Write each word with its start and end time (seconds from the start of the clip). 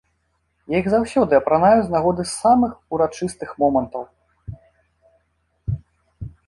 Я 0.73 0.79
іх 0.83 0.87
заўсёды 0.93 1.33
апранаю 1.41 1.79
з 1.83 1.93
нагоды 1.97 2.23
самых 2.31 2.71
урачыстых 2.99 3.55
момантаў. 3.61 4.09